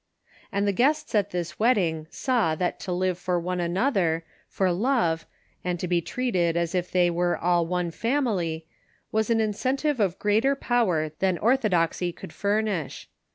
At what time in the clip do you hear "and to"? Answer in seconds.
5.63-5.87